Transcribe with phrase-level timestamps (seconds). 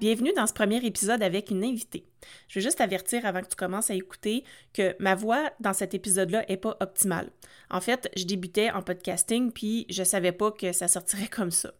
[0.00, 2.04] Bienvenue dans ce premier épisode avec une invitée.
[2.46, 5.92] Je veux juste avertir avant que tu commences à écouter que ma voix dans cet
[5.92, 7.32] épisode-là n'est pas optimale.
[7.68, 11.72] En fait, je débutais en podcasting puis je savais pas que ça sortirait comme ça.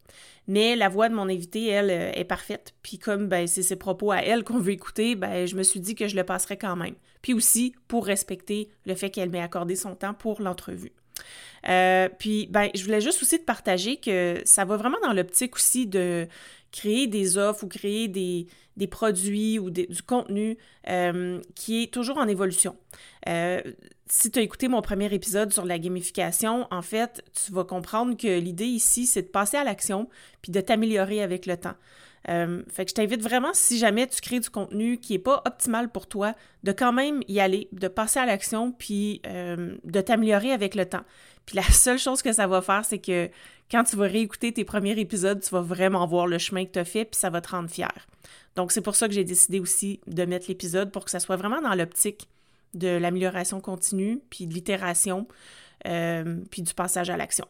[0.49, 2.75] Mais la voix de mon invitée, elle, euh, est parfaite.
[2.83, 5.79] Puis comme ben, c'est ses propos à elle qu'on veut écouter, ben, je me suis
[5.79, 6.97] dit que je le passerais quand même.
[7.23, 10.93] Puis aussi pour respecter le fait qu'elle m'ait accordé son temps pour l'entrevue.
[11.69, 15.57] Euh, puis, ben, je voulais juste aussi te partager que ça va vraiment dans l'optique
[15.57, 16.27] aussi de
[16.73, 18.47] créer des offres ou créer des,
[18.91, 20.57] produits ou du contenu
[20.89, 22.77] euh, qui est toujours en évolution.
[23.29, 23.61] Euh,
[24.09, 28.17] si tu as écouté mon premier épisode sur la gamification, en fait, tu vas comprendre
[28.17, 30.09] que l'idée ici, c'est de passer à l'action
[30.43, 31.75] puis de t'améliorer avec le temps.
[32.29, 35.43] Euh, fait que je t'invite vraiment, si jamais tu crées du contenu qui n'est pas
[35.47, 40.53] optimal pour toi, de quand même y aller, de passer à l'action, puis de t'améliorer
[40.53, 41.05] avec le temps.
[41.47, 43.31] Puis la seule chose que ça va faire, c'est que
[43.71, 46.79] quand tu vas réécouter tes premiers épisodes, tu vas vraiment voir le chemin que tu
[46.79, 47.93] as fait, puis ça va te rendre fier.
[48.57, 51.37] Donc, c'est pour ça que j'ai décidé aussi de mettre l'épisode pour que ça soit
[51.37, 52.29] vraiment dans l'optique
[52.75, 55.27] de l'amélioration continue, puis de l'itération,
[55.87, 57.47] euh, puis du passage à l'action.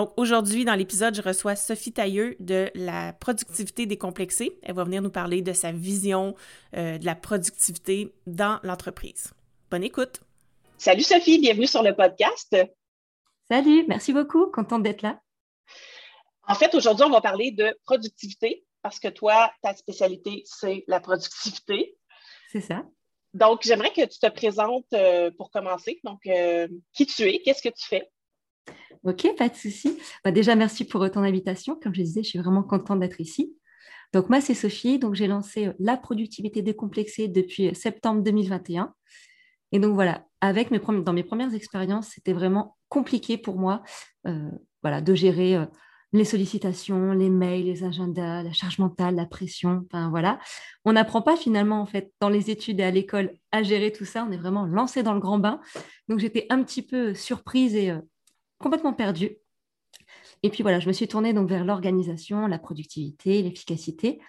[0.00, 4.58] Donc aujourd'hui, dans l'épisode, je reçois Sophie Tailleux de la productivité décomplexée.
[4.62, 6.34] Elle va venir nous parler de sa vision
[6.74, 9.34] euh, de la productivité dans l'entreprise.
[9.70, 10.22] Bonne écoute.
[10.78, 12.56] Salut Sophie, bienvenue sur le podcast.
[13.50, 15.20] Salut, merci beaucoup, contente d'être là.
[16.48, 21.00] En fait, aujourd'hui, on va parler de productivité parce que toi, ta spécialité, c'est la
[21.00, 21.98] productivité.
[22.50, 22.86] C'est ça.
[23.34, 26.00] Donc, j'aimerais que tu te présentes euh, pour commencer.
[26.04, 28.08] Donc, euh, qui tu es, qu'est-ce que tu fais?
[29.04, 29.98] OK, pas de souci.
[30.24, 31.78] Bah, déjà, merci pour ton invitation.
[31.80, 33.54] Comme je disais, je suis vraiment contente d'être ici.
[34.12, 34.98] Donc, moi, c'est Sophie.
[34.98, 38.92] Donc, j'ai lancé euh, la productivité décomplexée depuis septembre 2021.
[39.72, 43.82] Et donc, voilà, avec mes dans mes premières expériences, c'était vraiment compliqué pour moi
[44.82, 45.56] voilà, de gérer
[46.12, 50.38] les sollicitations, les mails, les agendas, la charge mentale, la pression, enfin voilà.
[50.84, 54.04] On n'apprend pas finalement en fait dans les études et à l'école à gérer tout
[54.04, 55.60] ça, on est vraiment lancé dans le grand bain.
[56.08, 58.00] Donc j'étais un petit peu surprise et euh,
[58.60, 59.36] complètement perdue.
[60.42, 64.20] Et puis voilà, je me suis tournée donc vers l'organisation, la productivité, l'efficacité.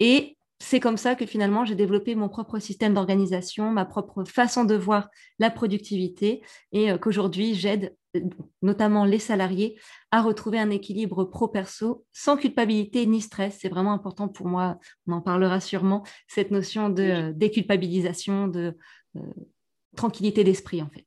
[0.00, 4.64] Et c'est comme ça que finalement j'ai développé mon propre système d'organisation, ma propre façon
[4.64, 5.08] de voir
[5.38, 6.42] la productivité
[6.72, 8.20] et euh, qu'aujourd'hui j'aide euh,
[8.62, 9.78] notamment les salariés
[10.10, 13.58] à retrouver un équilibre pro-perso sans culpabilité ni stress.
[13.60, 18.76] C'est vraiment important pour moi, on en parlera sûrement, cette notion de euh, déculpabilisation, de
[19.96, 21.06] tranquillité d'esprit en fait.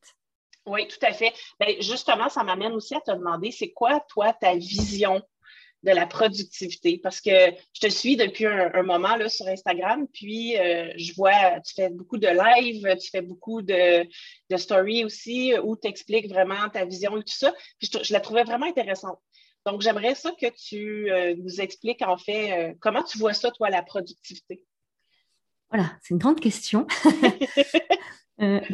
[0.65, 1.33] Oui, tout à fait.
[1.59, 5.21] Ben, justement, ça m'amène aussi à te demander, c'est quoi, toi, ta vision
[5.83, 6.99] de la productivité?
[7.01, 7.31] Parce que
[7.73, 11.89] je te suis depuis un, moment là, sur Instagram, puis euh, je vois, tu fais
[11.89, 14.07] beaucoup de live, tu fais beaucoup de,
[14.49, 17.53] de stories aussi où tu expliques vraiment ta vision et tout ça.
[17.79, 19.19] Puis je, la trouvais vraiment intéressante.
[19.65, 23.51] Donc, j'aimerais ça que tu euh, nous expliques en fait euh, comment tu vois ça,
[23.51, 24.63] toi, la productivité?
[25.71, 26.85] Voilà, c'est une grande question.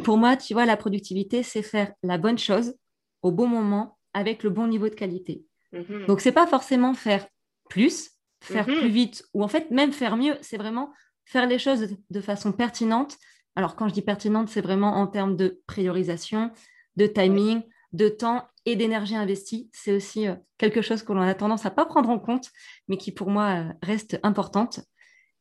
[0.04, 2.74] pour moi, tu vois, la productivité, c'est faire la bonne chose
[3.22, 5.44] au bon moment avec le bon niveau de qualité.
[5.72, 6.06] Mhm.
[6.06, 7.26] Donc, ce n'est pas forcément faire
[7.68, 8.10] plus,
[8.42, 8.78] faire mhm.
[8.78, 10.36] plus vite, ou en fait, même faire mieux.
[10.40, 10.92] C'est vraiment
[11.24, 13.16] faire les choses de, façon pertinente.
[13.56, 16.50] Alors, quand je dis pertinente, c'est vraiment en termes de priorisation,
[16.96, 17.62] de timing,
[17.92, 19.68] de temps et d'énergie investie.
[19.72, 22.50] C'est aussi euh, quelque chose que l'on a tendance à pas prendre en compte,
[22.86, 24.80] mais qui pour moi euh, reste importante.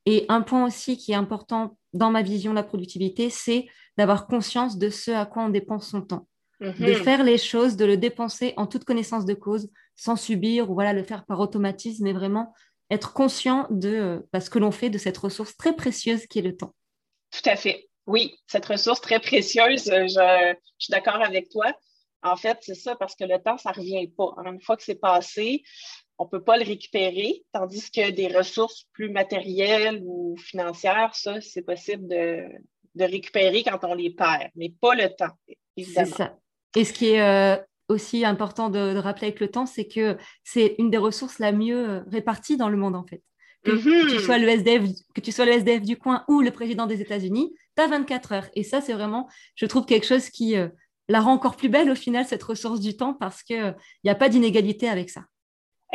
[0.06, 4.28] Et un point aussi qui est important dans ma vision de la productivité, c'est d'avoir
[4.28, 6.28] conscience de ce à quoi on dépense son temps.
[6.60, 7.04] De mhm.
[7.04, 10.94] faire les choses, de le dépenser en toute connaissance de cause, sans subir ou voilà,
[10.94, 12.54] le faire par automatisme, mais vraiment
[12.90, 16.40] être conscient de euh, bah, ce que l'on fait de cette ressource très précieuse qui
[16.40, 16.74] est le temps.
[17.32, 17.90] Tout à fait.
[18.08, 21.74] Oui, cette ressource très précieuse, euh, je, suis d'accord avec toi.
[22.24, 24.34] En fait, c'est ça, parce que le temps, ça ne revient pas.
[24.46, 25.64] Une fois que c'est passé,
[26.18, 31.40] on ne peut pas le récupérer, tandis que des ressources plus matérielles ou financières, ça,
[31.42, 32.44] c'est possible de,
[32.96, 35.36] de, récupérer quand on les perd, mais pas le temps,
[35.76, 36.08] évidemment.
[36.08, 36.38] C'est ça.
[36.76, 40.76] Et ce qui est euh, aussi important de, rappeler avec le temps, c'est que c'est
[40.80, 43.22] une des ressources la mieux euh, répartie dans le monde, en fait.
[43.64, 44.20] Que, tu mhm.
[44.20, 44.84] sois le SDF,
[45.14, 48.32] que tu sois le SDF du coin ou le président des États-Unis, tu as 24
[48.32, 48.50] heures.
[48.56, 50.70] Et ça, c'est vraiment, je trouve, quelque chose qui euh,
[51.10, 54.16] la rend encore plus belle au final, cette ressource du temps, parce qu'il n'y a
[54.16, 55.26] pas d'inégalité avec ça.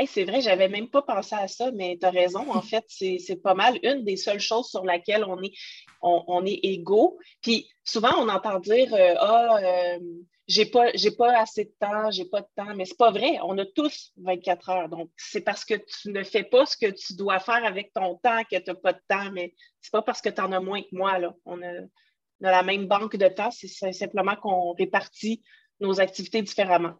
[0.06, 2.50] C'est vrai, j'avais même pas pensé à ça, mais tu as raison.
[2.50, 7.18] En fait, c'est pas mal une des seules choses sur laquelle on est, égaux.
[7.42, 9.98] Puis souvent, on entend dire euh, Ah, euh,
[10.48, 10.90] j'ai pas,
[11.38, 13.38] assez de temps, j'ai pas de temps, mais c'est pas vrai.
[13.42, 14.88] On a tous 24 heures.
[14.88, 18.16] Donc, c'est parce que tu ne fais pas ce que tu dois faire avec ton
[18.16, 20.60] temps que tu n'as pas de temps, mais c'est pas parce que tu en as
[20.60, 21.18] moins que moi.
[21.18, 21.34] Là.
[21.44, 21.70] On a
[22.40, 25.42] la même banque de temps, c'est simplement qu'on répartit
[25.80, 26.94] nos activités différemment.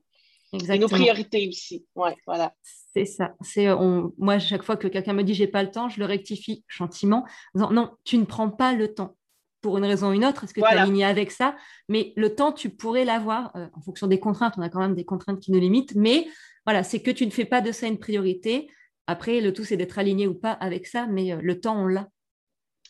[0.53, 1.87] Et nos priorités aussi.
[1.95, 2.55] Ouais, voilà.
[2.95, 3.35] C'est ça.
[3.41, 6.05] C'est euh, moi chaque fois que quelqu'un me dit j'ai pas le temps, je le
[6.05, 9.17] rectifie gentiment, non, tu ne prends pas le temps
[9.63, 10.45] pour une raison ou une autre.
[10.45, 11.57] Est-ce que tu es aligné avec ça?
[11.89, 14.55] Mais le temps, tu pourrais l'avoir euh, en fonction des contraintes.
[14.59, 16.27] On a quand même des contraintes qui nous limitent, mais
[16.67, 18.69] voilà, c'est que tu ne fais pas de ça une priorité.
[19.07, 21.87] Après, le tout, c'est d'être aligné ou pas avec ça, mais euh, le temps, on
[21.87, 22.09] l'a.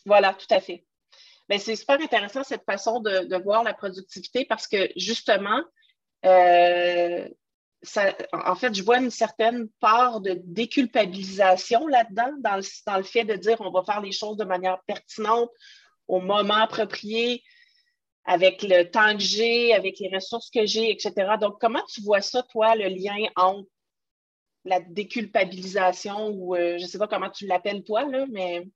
[0.05, 0.85] Voilà, tout à fait.
[1.47, 5.61] Mais c'est super intéressant cette façon de, voir la productivité parce que justement,
[8.31, 13.57] en fait, je vois une certaine part de déculpabilisation là-dedans, dans le, fait de dire
[13.59, 15.49] on va faire les choses de manière pertinente,
[16.07, 17.43] au moment approprié,
[18.25, 21.35] avec le temps que j'ai, avec les ressources que j'ai, etc.
[21.39, 23.67] Donc, comment tu vois ça, toi, le lien entre
[24.65, 28.67] la déculpabilisation ou euh, je ne sais pas comment tu l'appelles, toi, là, mais.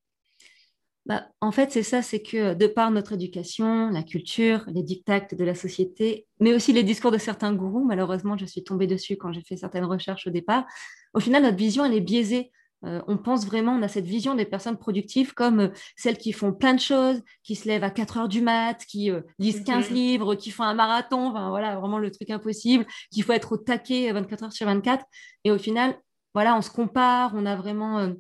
[1.08, 5.22] Bah, en fait, c'est ça, c'est que de par notre éducation, la culture, les dictats
[5.22, 9.16] de la société, mais aussi les discours de certains gourous, malheureusement, je suis tombée dessus
[9.16, 10.66] quand j'ai fait certaines recherches au départ,
[11.14, 12.52] au final, notre vision, elle est biaisée.
[12.86, 16.34] Euh, on pense vraiment, on a cette vision des personnes productives comme euh, celles qui
[16.34, 19.64] font plein de choses, qui se lèvent à 4 heures du mat, qui euh, lisent
[19.64, 19.96] 15 mhm.
[19.96, 23.58] livres, qui font un marathon, enfin, voilà, vraiment le truc impossible, qu'il faut être au
[23.58, 25.06] taquet 24 heures sur 24.
[25.46, 25.98] Et au final,
[26.34, 28.12] voilà, on se compare, on a vraiment,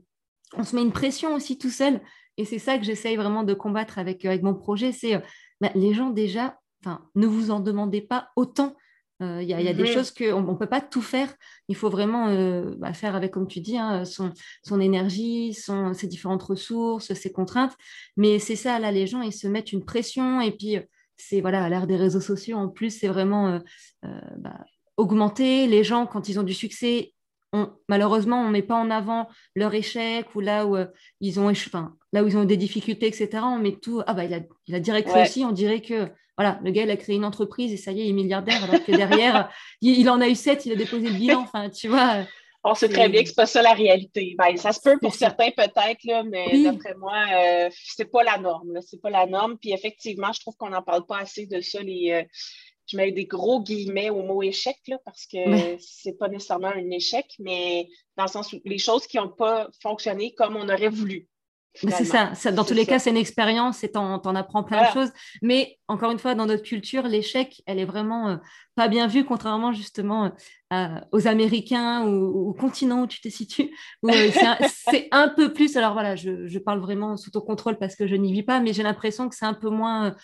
[0.53, 2.01] on se met une pression aussi tout seul.
[2.37, 5.21] Et c'est ça que j'essaye vraiment de combattre avec, avec mon projet, c'est
[5.59, 6.59] bah, les gens déjà,
[7.15, 8.75] ne vous en demandez pas autant.
[9.23, 9.87] Euh, il y, a des mhm.
[9.87, 11.33] choses qu'on ne peut pas tout faire.
[11.69, 14.31] Il faut vraiment euh, bah, faire avec, comme tu dis, hein, son,
[14.63, 17.75] son, énergie, son, ses différentes ressources, ses contraintes.
[18.15, 20.39] Mais c'est ça, là, les gens, ils se mettent une pression.
[20.39, 20.77] Et puis,
[21.15, 23.59] c'est voilà, à l'ère des réseaux sociaux, en plus, c'est vraiment
[24.05, 24.59] euh, bah,
[24.97, 25.65] augmenter.
[25.65, 27.13] Les gens, quand ils ont du succès,
[27.87, 30.85] malheureusement, on ne met pas en avant leur échec ou là où, euh,
[31.21, 33.29] ils ont enfin, là où ils ont des difficultés, etc.
[33.43, 34.01] On met tout.
[34.07, 35.43] Ah, bah, il a, il a direct réussi.
[35.45, 38.05] On dirait que voilà, le gars, il a créé une entreprise et ça y est,
[38.05, 39.49] il est milliardaire, alors que derrière,
[39.81, 41.41] il, en a eu sept, il a déposé le bilan.
[41.41, 42.25] Enfin, tu vois.
[42.63, 44.35] On sait très bien que ce n'est pas ça la réalité.
[44.37, 48.37] Ben, ça se peut pour certains peut-être, mais d'après moi, euh, ce n'est pas la
[48.37, 48.81] norme.
[48.81, 49.57] Ce n'est pas la norme.
[49.57, 52.23] Puis effectivement, je trouve qu'on n'en parle pas assez de ça, les, euh,
[52.87, 56.89] je mets des gros guillemets au mot échec, là, parce que c'est pas nécessairement un
[56.89, 60.89] échec, mais dans le sens où les choses qui n'ont pas fonctionné comme on aurait
[60.89, 61.27] voulu.
[61.73, 62.51] C'est ça.
[62.51, 65.11] Dans tous les cas, c'est une expérience et tu en, apprends plein de choses.
[65.41, 68.37] Mais encore une fois, dans notre culture, l'échec, elle est vraiment euh,
[68.77, 70.31] pas bien vue, contrairement justement
[70.71, 73.71] euh, aux Américains ou au continent où tu te situes.
[74.05, 74.29] Euh,
[74.91, 75.75] c'est un, peu plus.
[75.77, 78.59] Alors voilà, je, je, parle vraiment sous ton contrôle parce que je n'y vis pas,
[78.59, 80.15] mais j'ai l'impression que c'est un peu moins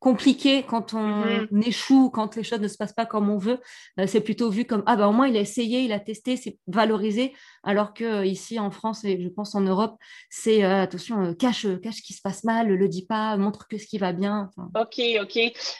[0.00, 1.66] compliqué quand on mm-hmm.
[1.66, 3.58] échoue, quand les choses ne se passent pas comme on veut.
[4.06, 6.58] c'est plutôt vu comme ah ben au moins il a essayé, il a testé, c'est
[6.66, 7.32] valorisé.
[7.62, 9.96] Alors que ici en France et je pense en Europe,
[10.28, 13.86] c'est attention, cache, cache ce qui se passe mal, le dis pas, montre que ce
[13.86, 14.50] qui va bien.
[14.58, 15.38] OK, OK.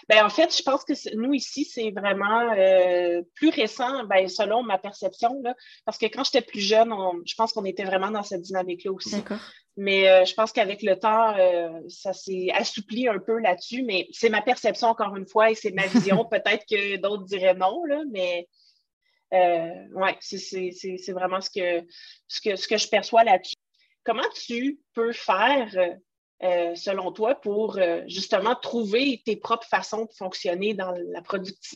[0.08, 4.62] Ben, en fait, je pense que nous, ici, c'est vraiment euh, plus récent, ben, selon
[4.62, 5.54] ma perception, là,
[5.84, 6.92] parce que quand j'étais plus jeune,
[7.24, 9.16] je pense qu'on était vraiment dans cette dynamique-là aussi.
[9.76, 14.08] Mais euh, je pense qu'avec le temps, euh, ça s'est assoupli un peu là-dessus, mais
[14.12, 16.24] c'est ma perception encore une fois et c'est ma vision.
[16.30, 18.48] Peut-être que d'autres diraient non, là, mais
[19.32, 21.86] ouais, c'est vraiment ce que,
[22.26, 23.56] ce, que, ce que je perçois là-dessus.
[24.04, 25.70] Comment tu peux faire
[26.44, 31.20] euh, selon toi, pour euh, justement trouver tes propres façons de fonctionner dans la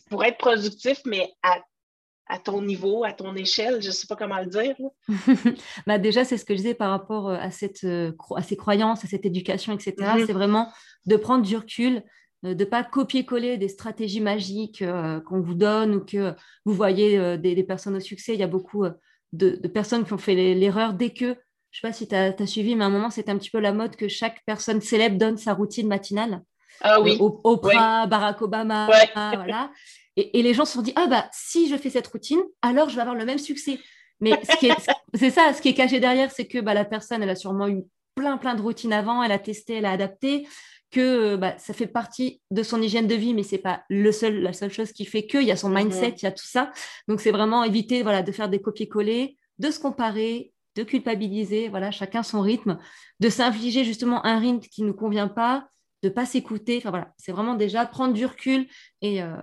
[0.09, 4.39] pour être productif, mais à, ton niveau, à ton échelle, je ne sais pas comment
[4.39, 4.75] le dire.
[5.87, 9.03] bah déjà, c'est ce que je disais par rapport euh, à, cette, à ces croyances,
[9.03, 9.95] à cette éducation, etc.
[9.99, 10.25] Mm-hmm.
[10.27, 10.71] C'est vraiment
[11.07, 12.01] de prendre du recul,
[12.43, 14.81] de ne pas copier-coller des stratégies magiques
[15.25, 18.33] qu'on vous donne ou que vous voyez des, personnes au succès.
[18.33, 18.85] Il y a beaucoup
[19.33, 21.37] de, de personnes qui ont fait l'erreur dès que
[21.73, 23.59] je sais pas si tu as, suivi, mais à un moment, c'était un petit peu
[23.59, 26.43] la mode que chaque personne célèbre donne sa routine matinale.
[26.81, 27.17] Ah oui.
[27.19, 29.71] Euh, Oprah, Barack Obama, voilà.
[30.15, 32.95] Et, les gens se sont dit, ah bah, si je fais cette routine, alors je
[32.95, 33.79] vais avoir le même succès.
[34.19, 34.39] Mais
[35.15, 37.67] c'est ça, ce qui est caché derrière, c'est que bah, la personne, elle a sûrement
[37.67, 40.47] eu plein, plein de routines avant, elle a testé, elle a adapté,
[40.91, 44.43] que bah, ça fait partie de son hygiène de vie, mais c'est pas le seul,
[44.43, 45.39] la seule chose qui fait que.
[45.39, 45.85] Il y a son mm-hmm.
[45.85, 46.71] mindset, il y a tout ça.
[47.07, 51.91] Donc, c'est vraiment éviter voilà, de faire des copier-coller, de se comparer de culpabiliser, voilà,
[51.91, 52.79] chacun son rythme,
[53.19, 55.67] de s'infliger justement un rythme qui ne nous convient pas,
[56.01, 56.77] de pas s'écouter.
[56.77, 58.67] Enfin voilà, c'est vraiment déjà prendre du recul
[59.01, 59.37] et, euh,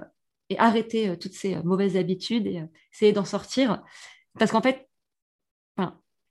[0.59, 3.83] arrêter euh, toutes ces euh, mauvaises habitudes et essayer d'en sortir.
[4.39, 4.87] Parce qu'en fait,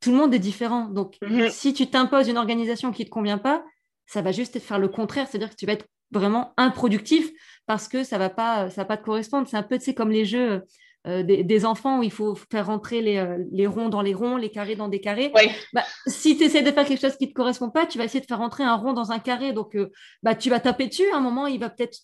[0.01, 0.85] tout le monde est différent.
[0.85, 1.49] Donc, mm-hmm.
[1.49, 3.65] si tu t'imposes une organisation qui ne te convient pas,
[4.05, 5.27] ça va juste faire le contraire.
[5.27, 7.29] C'est-à-dire que tu vas être vraiment improductif
[7.65, 9.47] parce que ça ne va, pas, ça va pas te correspondre.
[9.47, 10.63] C'est un peu comme les jeux
[11.07, 14.35] euh, des, enfants où il faut faire rentrer les, euh, les, ronds dans les ronds,
[14.35, 15.31] les carrés dans des carrés.
[15.71, 18.03] Bah, si tu essaies de faire quelque chose qui ne te correspond pas, tu vas
[18.03, 19.53] essayer de faire rentrer un rond dans un carré.
[19.53, 19.91] Donc, euh,
[20.23, 21.09] bah, tu vas taper dessus.
[21.13, 21.99] À un moment, il va peut-être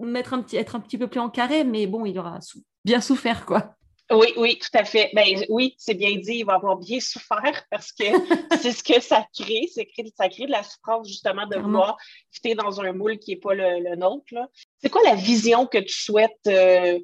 [0.00, 2.40] mettre un petit, être un petit peu plus en carré, mais bon, il aura
[2.84, 3.76] bien souffert, quoi.
[4.10, 5.10] Oui, oui, tout à fait.
[5.14, 8.04] Ben, oui, c'est bien dit, il va avoir bien souffert parce que
[8.60, 9.68] c'est ce que ça crée.
[9.68, 11.96] Ça crée de la souffrance, justement, de voir
[12.32, 14.34] fitter dans un moule qui n'est pas le, nôtre.
[14.78, 16.50] C'est quoi la vision que tu souhaites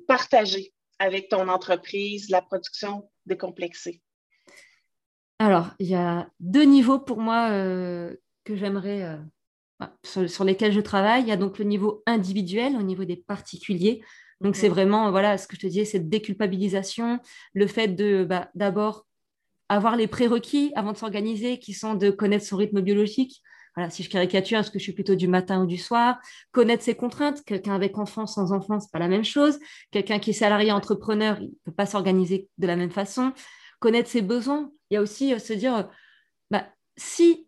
[0.08, 0.72] partager?
[1.00, 4.00] Avec ton entreprise, la production décomplexée?
[5.40, 8.14] Alors, il y a deux niveaux pour moi euh,
[8.44, 11.22] que j'aimerais, euh, sur, sur, lesquels je travaille.
[11.22, 14.04] Il y a donc le niveau individuel, au niveau des particuliers.
[14.42, 17.20] Donc, c'est vraiment, voilà, ce que je te disais, cette déculpabilisation,
[17.54, 19.06] le fait de bah, d'abord
[19.70, 23.42] avoir les prérequis avant de s'organiser, qui sont de connaître son rythme biologique.
[23.76, 26.18] Voilà, si je caricature, est-ce que je suis plutôt du matin ou du soir?
[26.52, 27.44] Connaître ses contraintes.
[27.44, 29.58] Quelqu'un avec enfant, sans enfant, c'est pas la même chose.
[29.90, 33.32] Quelqu'un qui est salarié, entrepreneur, il ne peut pas s'organiser de la même façon.
[33.78, 34.70] Connaître ses besoins.
[34.90, 35.82] Il y a aussi euh, se dire, euh,
[36.50, 37.46] bah, si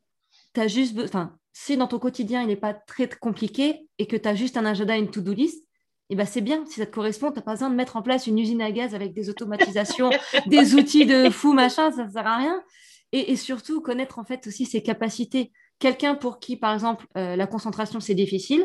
[0.56, 4.28] as juste, enfin, si dans ton quotidien, il n'est pas très compliqué et que tu
[4.28, 5.66] as juste un agenda, une to-do list,
[6.10, 8.02] eh ben, c'est bien, si ça te correspond, tu n'as pas besoin de mettre en
[8.02, 10.10] place une usine à gaz avec des automatisations,
[10.46, 12.62] des outils de fou, machin, ça ne sert à rien.
[13.12, 15.52] Et, surtout, connaître en fait aussi ses capacités.
[15.82, 18.64] Quelqu'un pour qui, par exemple, euh, la concentration, c'est difficile,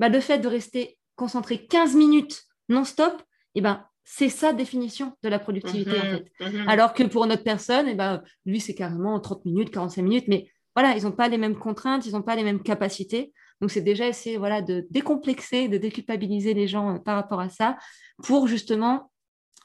[0.00, 3.22] bah, le fait de rester concentré 15 minutes non-stop,
[3.54, 6.50] eh ben, c'est sa définition de la productivité, en mhm, fait.
[6.50, 6.68] Mhm.
[6.68, 10.48] Alors que pour notre personne, eh ben, lui, c'est carrément 30 minutes, 45 minutes, mais
[10.74, 13.32] voilà, ils n'ont pas les mêmes contraintes, ils n'ont pas les mêmes capacités.
[13.60, 17.48] Donc, c'est déjà essayer voilà, de décomplexer, de déculpabiliser les gens euh, par rapport à
[17.48, 17.76] ça
[18.24, 19.12] pour justement,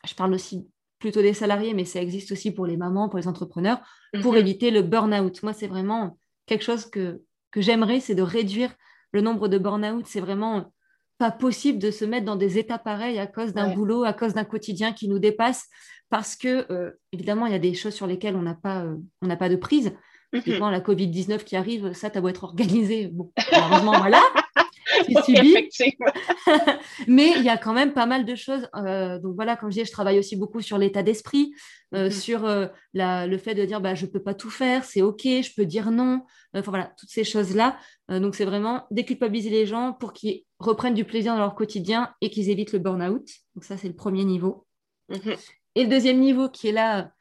[0.08, 0.68] je parle aussi
[1.00, 3.80] plutôt des salariés, mais ça existe aussi pour les mamans, pour les entrepreneurs,
[4.22, 4.38] pour mhm.
[4.38, 5.42] éviter le burn-out.
[5.42, 7.22] Moi, c'est vraiment quelque chose que,
[7.52, 8.74] que j'aimerais, c'est de réduire
[9.12, 10.06] le nombre de burn-out.
[10.08, 10.72] C'est vraiment
[11.18, 14.34] pas possible de se mettre dans des états pareils à cause d'un boulot, à cause
[14.34, 15.68] d'un quotidien qui nous dépasse,
[16.10, 18.96] parce que, euh, évidemment, il y a des choses sur lesquelles on n'a pas, euh,
[19.22, 19.94] on n'a pas de prise.
[20.34, 23.08] Typiquement, la Covid-19 qui arrive, ça, tu as beau être organisé.
[23.08, 24.22] Bon, malheureusement, voilà.
[27.08, 28.68] Mais il y a quand même pas mal de choses.
[28.76, 31.54] Euh, donc voilà, comme je disais, je travaille aussi beaucoup sur l'état d'esprit,
[31.94, 32.12] euh, mm-hmm.
[32.12, 35.22] sur euh, le fait de dire bah, je ne peux pas tout faire, c'est OK,
[35.24, 36.24] je peux dire non.
[36.54, 37.78] Enfin voilà, toutes ces choses-là.
[38.10, 42.30] donc c'est vraiment déculpabiliser les gens pour qu'ils reprennent du plaisir dans leur quotidien et
[42.30, 43.28] qu'ils évitent le burn-out.
[43.56, 44.66] Donc ça, c'est le premier niveau.
[45.10, 45.38] Mm-hmm.
[45.76, 47.12] Et le deuxième niveau qui est là,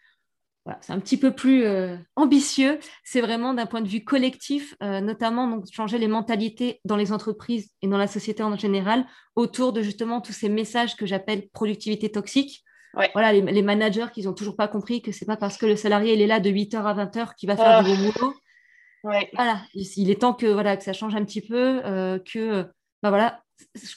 [0.80, 2.78] c'est un petit peu plus euh, ambitieux.
[3.04, 7.12] C'est vraiment d'un point de vue collectif, euh, notamment donc, changer les mentalités dans les
[7.12, 9.04] entreprises et dans la société en général
[9.37, 12.64] autour de justement tous ces messages que j'appelle productivité toxique.
[13.12, 16.14] Voilà, les, managers qui n'ont toujours pas compris que c'est pas parce que le salarié
[16.14, 18.35] il est là de 8h à 20h qu'il va faire du bon boulot.
[19.33, 22.62] Voilà, il est temps que, voilà, que ça change un petit peu, euh, que
[23.02, 23.42] bah voilà,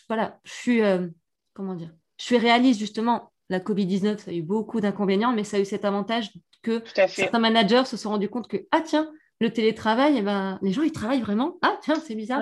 [0.08, 0.82] voilà, je suis
[1.54, 5.58] comment dire, je suis réaliste justement la Covid-19, ça a eu beaucoup d'inconvénients, mais ça
[5.58, 9.52] a eu cet avantage que certains managers se sont rendus compte que, ah tiens, le
[9.52, 11.58] télétravail, eh ben, les gens, ils travaillent vraiment?
[11.62, 12.42] Ah tiens, c'est bizarre.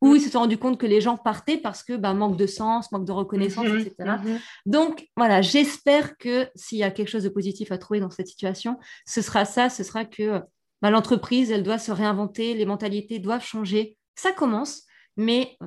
[0.00, 2.46] Ou ils se sont rendus compte que les gens partaient parce que bah, manque de
[2.46, 3.94] sens, manque de reconnaissance, mhm, etc.
[4.24, 4.38] Mhm.
[4.64, 8.28] Donc voilà, j'espère que s'il y a quelque chose de positif à trouver dans cette
[8.28, 10.40] situation, ce sera ça, ce sera que
[10.82, 13.96] bah, l'entreprise, elle doit se réinventer, les mentalités doivent changer.
[14.14, 14.84] Ça commence,
[15.16, 15.66] mais euh,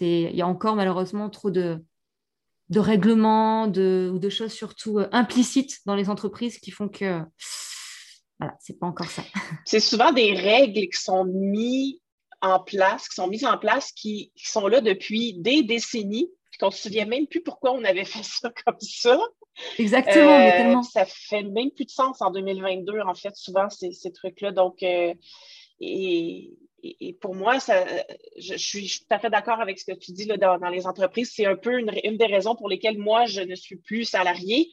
[0.00, 1.82] il y a encore malheureusement trop de,
[2.70, 7.20] de règlements, de, ou de choses surtout euh, implicites dans les entreprises qui font que
[8.38, 9.22] voilà, c'est pas encore ça.
[9.64, 12.00] C'est souvent des règles qui sont mises
[12.40, 16.66] en place, qui sont mises en place, qui, sont là depuis des décennies, puis qu'on
[16.66, 19.18] ne se souvient même plus pourquoi on avait fait ça comme ça.
[19.78, 20.82] Exactement, mais euh, tellement.
[20.82, 24.50] Ça fait même plus de sens en 2022, en fait, souvent, ces, ces trucs-là.
[24.50, 25.14] Donc, euh,
[25.80, 26.52] et,
[26.84, 27.84] et, pour moi, ça,
[28.36, 31.32] je, suis, tout à fait d'accord avec ce que tu dis là, dans, les entreprises.
[31.34, 34.70] C'est un peu une, des raisons pour lesquelles moi, je ne suis plus salarié.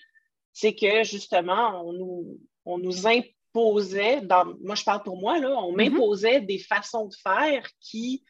[0.53, 5.49] C'est que justement, on nous, on nous imposait, dans, moi je parle pour moi, là,
[5.57, 5.91] on mm-hmm.
[5.91, 8.23] m'imposait des façons de faire qui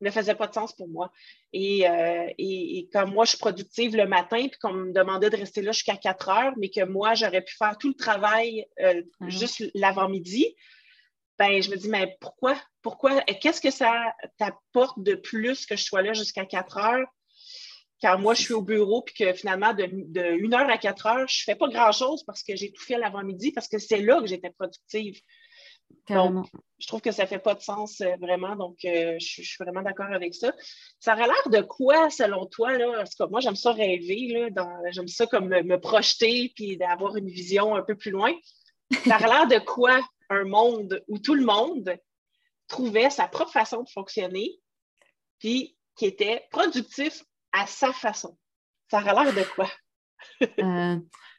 [0.00, 1.12] ne faisaient pas de sens pour moi.
[1.52, 5.36] Et, euh, et, comme moi, je suis productive le matin, puis qu'on me demandait de
[5.36, 9.02] rester là jusqu'à 4 heures, mais que moi, j'aurais pu faire tout le travail euh,
[9.20, 9.30] mm-hmm.
[9.30, 10.56] juste l'avant-midi,
[11.40, 12.54] ben, je me dis, mais pourquoi?
[12.82, 13.22] Pourquoi?
[13.22, 17.06] Qu'est-ce que ça t'apporte de plus que je sois là jusqu'à 4 heures?
[18.02, 21.06] Quand moi, je suis au bureau, puis que finalement, de, de 1 heure à 4
[21.06, 24.02] heures, je ne fais pas grand-chose parce que j'ai tout fait l'avant-midi, parce que c'est
[24.02, 25.18] là que j'étais productive.
[26.06, 26.44] carrément.
[26.78, 29.80] je trouve que ça ne fait pas de sens euh, vraiment, donc je, suis vraiment
[29.80, 30.52] d'accord avec ça.
[30.98, 32.76] Ça aurait l'air de quoi, selon toi?
[32.76, 32.92] Là?
[32.96, 34.52] Parce que moi, j'aime ça rêver,
[34.90, 38.34] j'aime ça comme me, projeter puis d'avoir une vision un peu plus loin.
[39.06, 40.02] Ça aurait l'air de quoi?
[40.30, 41.96] Un monde où tout le monde
[42.68, 44.60] trouvait sa propre façon de fonctionner,
[45.38, 48.38] puis qui était productif à sa façon.
[48.90, 49.70] Ça aurait l'air de quoi?
[50.58, 50.96] Euh,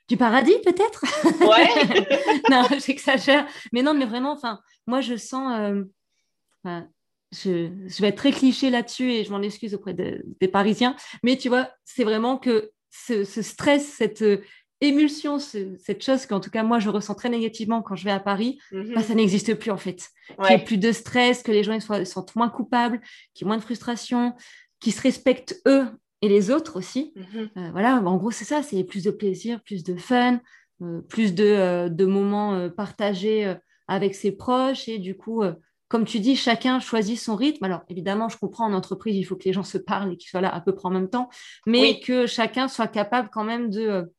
[0.08, 1.04] du paradis, peut-être?
[1.42, 2.42] Ouais.
[2.50, 3.48] non, j'exagère.
[3.72, 5.86] Mais non, mais vraiment, enfin, moi, je sens.
[6.66, 6.82] Euh,
[7.32, 10.96] je, vais être très cliché là-dessus et je m'en excuse auprès des Parisiens.
[11.24, 14.24] Mais tu vois, c'est vraiment que ce, stress, cette
[14.82, 18.20] émulsion, cette chose qu'en tout cas moi je ressens très négativement quand je vais à
[18.20, 18.96] Paris, mm-hmm.
[18.96, 20.10] bah, ça n'existe plus en fait.
[20.28, 23.00] Qu'il n'y ait plus de stress, que les gens soient, sentent moins coupables,
[23.34, 24.34] qu'il y ait moins de frustration,
[24.82, 25.88] qu'ils se respectent eux
[26.22, 27.14] et les autres aussi.
[27.16, 27.50] Mhm.
[27.58, 30.40] Euh, voilà, en gros, c'est ça, c'est plus de plaisir, plus de fun,
[30.82, 33.56] euh, plus de, euh, de moments partagés
[33.88, 34.88] avec ses proches.
[34.88, 35.44] Et du coup,
[35.88, 37.66] comme tu dis, chacun choisit son rythme.
[37.66, 40.30] Alors, évidemment, je comprends, en entreprise, il faut que les gens se parlent et qu'ils
[40.30, 41.30] soient là à peu près en même temps,
[41.66, 44.12] mais que chacun soit capable quand même de,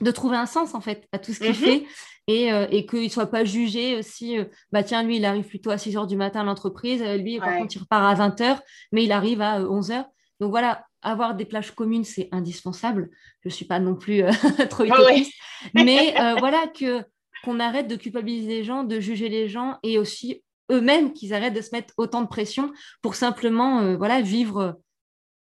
[0.00, 1.54] de trouver un sens, en fait, à tout ce qu'il mhm.
[1.54, 1.86] fait.
[2.28, 4.36] Et, et qu'il ne soit pas jugé si,
[4.72, 7.56] bah tiens, lui, il arrive plutôt à 6 h du matin à l'entreprise, lui, par
[7.56, 8.58] contre, il repart à 20 h,
[8.90, 10.04] mais il arrive à 11 h.
[10.40, 13.10] Donc voilà, avoir des plages communes, c'est indispensable.
[13.42, 14.30] Je ne suis pas non plus euh,
[14.70, 15.32] trop utopiste.
[15.74, 17.02] Mais euh, voilà, que,
[17.44, 21.54] qu'on arrête de culpabiliser les gens, de juger les gens et aussi eux-mêmes qu'ils arrêtent
[21.54, 24.80] de se mettre autant de pression pour simplement euh, voilà, vivre,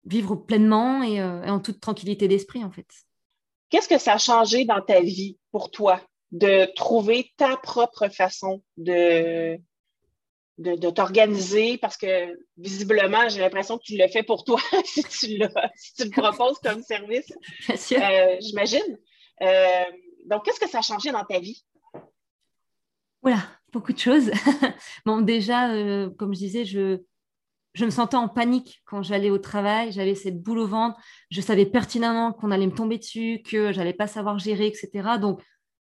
[0.05, 2.87] vivre pleinement et, en toute tranquillité d'esprit, en fait.
[3.71, 6.01] Qu'est-ce que ça a changé dans ta vie pour toi
[6.33, 9.59] de trouver ta propre façon de,
[10.59, 11.79] de, t'organiser?
[11.79, 15.95] Parce que visiblement, j'ai l'impression que tu le fais pour toi si, tu le, si
[15.95, 17.33] tu le proposes comme service.
[17.71, 18.99] Euh, j'imagine.
[19.43, 19.85] Euh,
[20.27, 21.65] donc, qu'est-ce que ça a changé dans ta vie?
[23.23, 23.43] Voilà,
[23.73, 24.31] beaucoup de choses.
[25.07, 27.01] bon, déjà, euh, comme je disais, je,
[27.75, 29.91] je me sentais en panique quand j'allais au travail.
[29.91, 30.99] J'avais cette boule au ventre.
[31.31, 35.19] Je savais pertinemment qu'on allait me tomber dessus, que j'allais pas savoir gérer, etc.
[35.21, 35.43] Donc,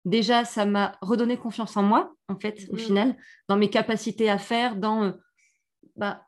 [0.04, 2.78] déjà, ça m'a redonné confiance en moi, en fait, au mm.
[2.78, 3.16] final,
[3.48, 5.04] dans mes capacités à faire, dans...
[5.04, 5.12] Euh,
[5.96, 6.22] bah,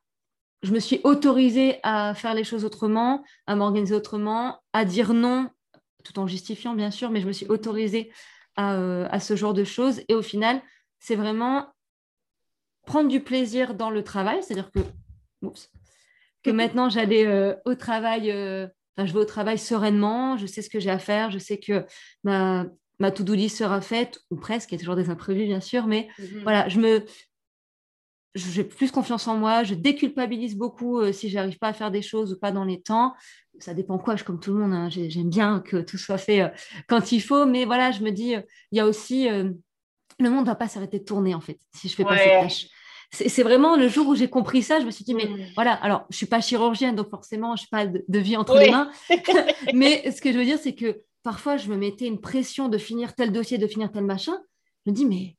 [0.63, 5.51] je me suis autorisée à faire les choses autrement, à m'organiser autrement, à dire non,
[6.05, 8.11] tout en justifiant, bien sûr, mais je me suis autorisée
[8.57, 10.01] à, euh, à ce genre de choses.
[10.09, 10.63] Et au final,
[11.01, 11.69] c'est vraiment
[12.87, 14.81] prendre du plaisir dans le travail, c'est-à-dire que,
[16.43, 18.27] que maintenant, j'allais euh, au travail...
[18.27, 21.85] je vais au travail sereinement, je sais ce que j'ai à faire, je sais que
[22.23, 22.67] ma,
[22.99, 25.87] ma to-do list sera faite, ou presque, il y a toujours des imprévus bien sûr,
[25.87, 26.43] mais mhm.
[26.43, 27.05] voilà, je me
[28.35, 32.03] j'ai plus confiance en moi, je déculpabilise beaucoup euh, si j'arrive pas à faire des
[32.03, 33.15] choses ou pas dans les temps.
[33.61, 36.43] Ça dépend quoi, je comme tout le monde, hein, j'aime bien que tout soit fait
[36.43, 36.49] euh,
[36.89, 38.41] quand il faut, mais voilà, je me dis, euh,
[38.73, 41.89] il y a aussi, le monde ne va pas s'arrêter de tourner en fait, si
[41.89, 42.67] je fais pas cette tâche.
[43.11, 45.53] C'est vraiment le jour où j'ai compris ça, je me suis dit, mais mm.
[45.55, 48.71] voilà, alors je suis pas chirurgienne, donc forcément, je n'ai pas de, vie entre les
[48.71, 48.91] mains,
[49.75, 52.79] mais ce que je veux dire, c'est que parfois, je me mettais une pression de
[52.79, 54.37] finir tel dossier, de finir tel machin.
[54.85, 55.37] Je me dis, mais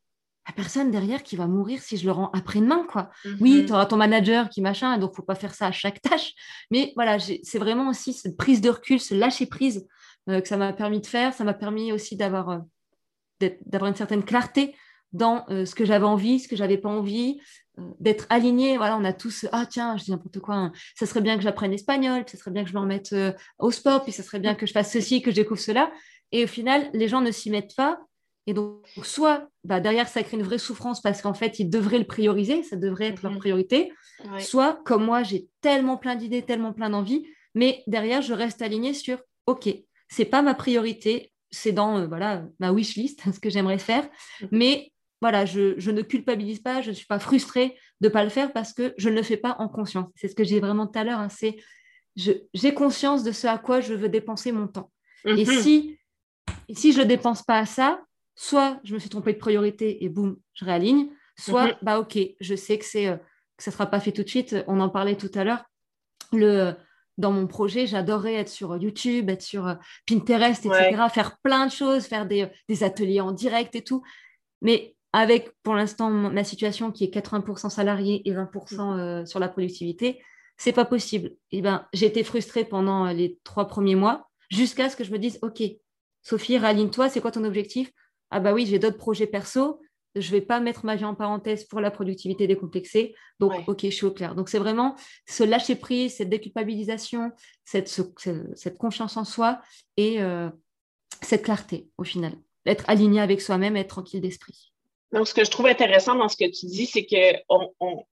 [0.47, 3.10] la personne derrière qui va mourir si je le rends après-demain, quoi.
[3.23, 3.38] Mhm.
[3.39, 6.34] Oui, tu auras ton manager qui machin, donc faut pas faire ça à chaque tâche.
[6.71, 9.88] Mais voilà, c'est vraiment aussi cette prise de recul, ce lâcher prise
[10.30, 11.34] euh, que ça m'a permis de faire.
[11.34, 14.75] Ça m'a permis aussi d'avoir euh, d'avoir une certaine clarté
[15.15, 17.39] dans euh, ce que j'avais envie, ce que j'avais pas envie,
[17.80, 18.78] euh, d'être aligné.
[18.78, 20.71] Voilà, on a tous, ah tiens, je dis n'importe quoi, hein.
[20.95, 23.71] ça serait bien que j'apprenne l'espagnol, ça serait bien que je me remette euh, au
[23.71, 25.91] sport, puis ça serait bien que je fasse ceci, que je découvre cela.
[26.32, 27.99] Et au final, les gens ne s'y mettent pas.
[28.47, 31.97] Et donc, soit bah, derrière, ça crée une vraie souffrance parce qu'en fait, ils devraient
[31.97, 33.39] le prioriser, ça devrait être leur mhm.
[33.39, 33.91] priorité.
[34.39, 37.25] Soit, comme moi, j'ai tellement plein d'idées, tellement plein d'envies,
[37.56, 39.67] mais derrière, je reste alignée sur, OK,
[40.10, 44.08] c'est pas ma priorité, c'est dans voilà ma wish list, ce que j'aimerais faire,
[44.41, 44.49] mhm.
[44.51, 48.30] mais voilà, je, ne culpabilise pas, je ne suis pas frustrée de ne pas le
[48.30, 50.08] faire parce que je ne le fais pas en conscience.
[50.15, 51.58] C'est ce que j'ai vraiment tout à l'heure, hein, c'est
[52.15, 54.91] j'ai conscience de ce à quoi je veux dépenser mon temps.
[55.25, 55.62] Et mhm.
[55.62, 55.99] si,
[56.71, 58.01] si je ne dépense pas à ça,
[58.36, 61.75] soit je me suis trompée de priorité et boum, je réaligne, soit, mhm.
[61.82, 63.17] bah ok, je sais que, c'est, euh,
[63.58, 64.56] que ça ne sera pas fait tout de suite.
[64.67, 65.65] On en parlait tout à l'heure.
[66.32, 66.73] Le,
[67.17, 69.75] dans mon projet, j'adorais être sur YouTube, être sur euh,
[70.08, 74.04] Pinterest, etc., faire plein de choses, faire des, des, ateliers en direct et tout.
[74.62, 78.80] Mais avec pour l'instant ma situation qui est 80% salarié et 20% mm.
[78.99, 80.21] euh, sur la productivité,
[80.58, 81.30] c'est pas possible.
[81.51, 85.06] Et eh ben, j'ai été frustrée pendant euh, les trois premiers mois jusqu'à ce que
[85.06, 85.63] je me dise, OK,
[86.21, 87.93] Sophie, raligne-toi, c'est quoi ton objectif?
[88.30, 89.80] Ah bah oui, j'ai d'autres projets perso,
[90.15, 93.15] je vais pas mettre ma vie en parenthèse pour la productivité décomplexée.
[93.39, 94.36] Donc, OK, je suis au clair.
[94.36, 94.95] Donc, c'est vraiment
[95.28, 97.32] ce lâcher prise, cette déculpabilisation,
[97.63, 99.62] cette, cette confiance en soi
[99.95, 100.49] et euh,
[101.21, 102.34] cette clarté au final.
[102.65, 104.75] Être aligné avec soi-même, être tranquille d'esprit.
[105.15, 108.06] Donc, ce que je trouve intéressant dans ce que tu dis, c'est qu'on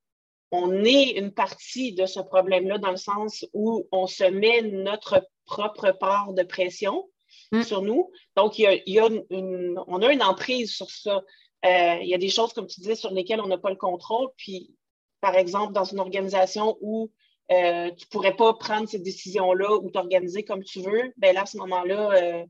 [0.51, 5.27] on, est une partie de ce problème-là dans le sens où on se met notre
[5.45, 7.09] propre part de pression
[7.51, 7.63] mm.
[7.63, 8.09] sur nous.
[8.37, 11.21] Donc, il y a, une, on a une emprise sur ça.
[11.65, 13.75] Euh, il y a des choses, comme tu disais, sur lesquelles on n'a pas le
[13.75, 14.29] contrôle.
[14.37, 14.73] Puis,
[15.19, 17.11] par exemple, dans une organisation où
[17.51, 21.41] euh, tu ne pourrais pas prendre ces décisions-là ou t'organiser comme tu veux, bien là,
[21.41, 22.45] à ce moment-là, euh,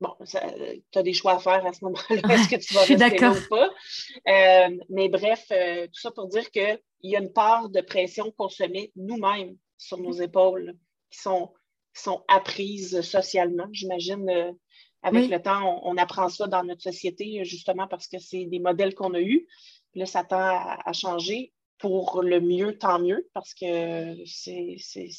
[0.00, 2.34] bon, tu as des choix à faire à ce moment-là.
[2.34, 3.70] Est-ce que tu vas rester là ou pas?
[4.28, 8.48] Euh, mais bref, tout ça pour dire qu'il y a une part de pression qu'on
[8.48, 10.74] se met nous-mêmes sur nos épaules
[11.10, 11.52] qui sont,
[11.92, 13.68] sont apprises socialement.
[13.72, 14.54] J'imagine,
[15.02, 18.94] avec le temps, on, apprend ça dans notre société, justement parce que c'est des modèles
[18.94, 19.46] qu'on a eus.
[19.92, 24.76] Puis là, ça tend à changer pour le mieux, tant mieux, parce que c'est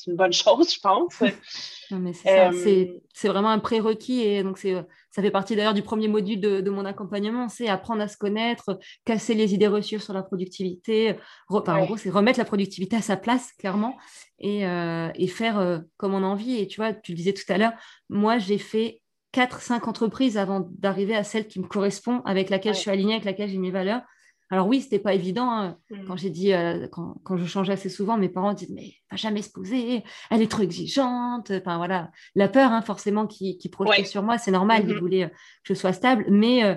[0.07, 1.15] une bonne chose, je pense.
[3.13, 6.85] c'est vraiment un prérequis et donc ça fait partie d'ailleurs du premier module de, mon
[6.85, 11.15] accompagnement, c'est apprendre à se connaître, casser les idées reçues sur la productivité.
[11.49, 13.97] En gros, c'est remettre la productivité à sa place, clairement,
[14.39, 16.57] et, euh, et faire euh, comme on a envie.
[16.57, 17.73] Et tu vois, tu le disais tout à l'heure,
[18.09, 19.01] moi, j'ai fait
[19.33, 23.25] 4-5 entreprises avant d'arriver à celle qui me correspond, avec laquelle je suis alignée, avec
[23.25, 24.01] laquelle j'ai mes valeurs.
[24.49, 25.49] Alors oui, c'était pas évident.
[25.51, 25.77] Hein.
[25.89, 26.05] Mm.
[26.05, 29.41] Quand j'ai dit, euh, quand, je changeais assez souvent, mes parents disent mais va jamais
[29.41, 31.51] se poser, elle est trop exigeante.
[31.51, 34.83] Enfin voilà, la peur hein, forcément qui, qui projetait sur moi, c'est normal.
[34.85, 34.99] Ils mm-hmm.
[34.99, 36.75] voulaient euh, que je sois stable, mais euh,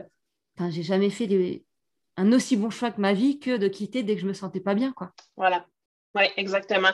[0.71, 1.65] j'ai jamais fait
[2.17, 4.61] un aussi bon choix que ma vie que de quitter dès que je me sentais
[4.61, 5.13] pas bien, quoi.
[5.37, 5.67] Voilà.
[6.15, 6.91] Oui, exactement.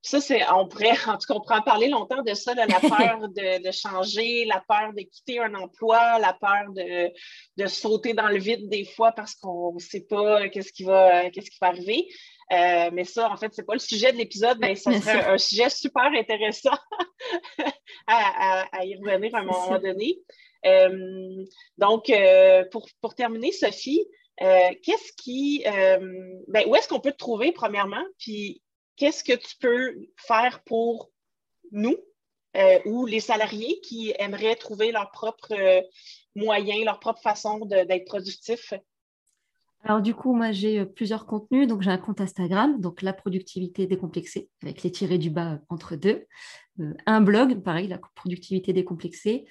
[0.00, 2.60] Ça, c'est, on pourrait, en tout cas, on pourrait en parler longtemps de ça, de
[2.60, 8.28] la peur de, changer, la peur de quitter un emploi, la peur de, sauter dans
[8.28, 11.68] le vide des fois parce qu'on ne sait pas qu'est-ce qui va, qu'est-ce qui va
[11.68, 12.08] arriver.
[12.52, 15.24] Euh, mais ça, en fait, ce n'est pas le sujet de l'épisode, mais ça serait
[15.24, 16.76] un sujet super intéressant
[18.06, 20.18] à, y revenir à un moment donné.
[20.66, 21.44] Euh,
[21.78, 24.06] donc, euh, pour, pour, terminer, Sophie,
[24.38, 28.04] qu'est-ce qui, ben, où est-ce qu'on peut te trouver, premièrement?
[28.18, 28.62] Puis,
[28.96, 31.10] qu'est-ce que tu peux faire pour
[31.72, 31.96] nous
[32.56, 35.80] euh, ou les salariés qui aimeraient trouver leur propre euh,
[36.34, 38.74] moyen, leur propre façon d'être productif?
[39.84, 41.66] Alors du coup, moi j'ai euh, plusieurs contenus.
[41.66, 45.96] Donc j'ai un compte Instagram, donc la productivité décomplexée, avec les tirés du bas entre
[45.96, 46.26] deux.
[47.06, 49.46] un blog, pareil, la productivité décomplexée.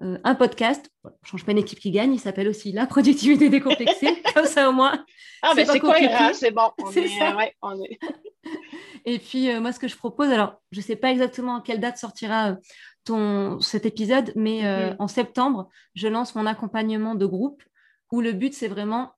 [0.00, 3.48] Un podcast, on ne change pas une équipe qui gagne, il s'appelle aussi La productivité
[3.48, 5.04] décomplexée, comme ça au moins.
[5.42, 6.70] Ah, mais c'est cohérent, c'est bon.
[6.78, 7.36] On est, ça.
[7.62, 7.98] on est...
[9.04, 11.62] Et puis, euh, moi, ce que je propose, alors, je ne sais pas exactement à
[11.62, 12.56] quelle date sortira euh,
[13.04, 14.96] ton, cet épisode, mais euh, mhm.
[15.00, 17.62] en septembre, je lance mon accompagnement de groupe
[18.10, 19.12] où le but, c'est vraiment,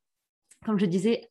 [0.64, 1.30] comme je disais,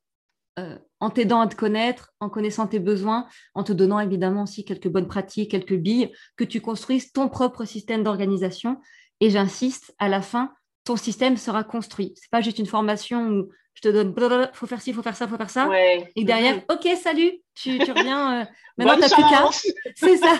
[0.99, 4.87] en t'aidant à te connaître, en connaissant tes besoins, en te donnant évidemment aussi quelques
[4.87, 8.79] bonnes pratiques, quelques billes, que tu construises ton propre système d'organisation.
[9.19, 12.13] Et j'insiste, à la fin, ton système sera construit.
[12.15, 14.13] Ce n'est pas juste une formation où je te donne,
[14.53, 15.69] faut faire ci, faut faire ça, faut faire ça.
[16.15, 16.73] Et derrière, mm-hmm.
[16.73, 18.41] ok, salut, tu, reviens.
[18.41, 18.45] Euh,
[18.77, 19.49] maintenant, tu n'as plus qu'un.
[19.95, 20.39] C'est ça.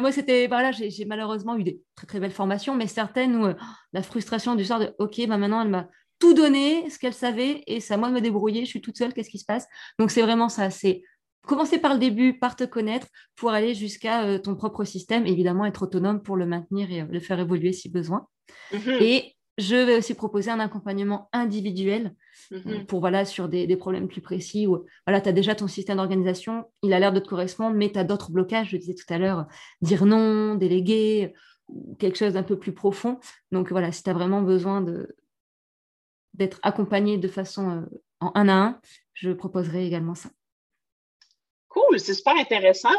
[0.00, 3.54] moi, c'était, voilà, j'ai malheureusement eu des très, très belles formations, mais certaines où euh,
[3.92, 7.62] la frustration du sort de, ok, bah, maintenant, elle m'a tout donné, ce qu'elle savait,
[7.66, 9.66] et c'est à moi de me débrouiller, je suis toute seule, qu'est-ce qui se passe?
[9.98, 10.70] Donc, c'est vraiment ça.
[10.70, 11.02] C'est
[11.46, 15.64] commencer par le début, par te connaître, pour aller jusqu'à euh, ton propre système, évidemment,
[15.64, 18.26] être autonome pour le maintenir et le faire évoluer si besoin.
[18.72, 19.02] Mm-hmm.
[19.02, 22.14] Et je vais aussi proposer un accompagnement individuel
[22.52, 22.86] euh, mhm.
[22.86, 26.64] pour voilà sur des, problèmes plus précis où voilà, tu as déjà ton système d'organisation,
[26.82, 29.18] il a l'air de te correspondre, mais tu as d'autres blocages, je disais tout à
[29.18, 29.46] l'heure,
[29.82, 31.34] dire non, déléguer,
[31.68, 33.20] ou quelque chose d'un peu plus profond.
[33.52, 34.84] Donc voilà, si tu as vraiment besoin
[36.34, 38.80] d'être accompagné de façon euh, en un à un,
[39.14, 40.30] je proposerai également ça.
[41.70, 42.90] Cool, c'est super intéressant.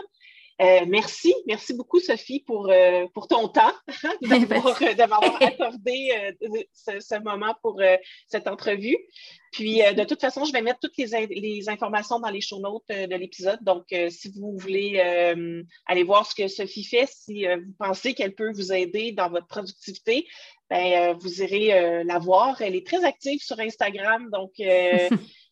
[0.62, 3.74] Euh, merci, merci beaucoup Sophie pour, euh, pour ton temps,
[4.22, 7.82] de m'avoir accordé euh, ce, moment pour
[8.28, 8.98] cette entrevue.
[9.52, 12.84] Puis de toute façon, je vais mettre toutes les, les informations dans les show notes
[12.90, 13.60] de l'épisode.
[13.64, 15.00] Donc, si vous voulez
[15.88, 19.48] aller voir ce que Sophie fait, si vous pensez qu'elle peut vous aider dans votre
[19.48, 20.28] productivité,
[20.70, 22.62] ben, vous irez la voir.
[22.62, 24.52] Elle est très active sur Instagram, donc